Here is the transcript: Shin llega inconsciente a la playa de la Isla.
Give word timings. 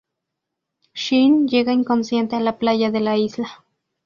Shin 0.95 1.47
llega 1.47 1.71
inconsciente 1.73 2.35
a 2.35 2.39
la 2.39 2.57
playa 2.57 2.89
de 2.89 3.01
la 3.01 3.17
Isla. 3.17 3.63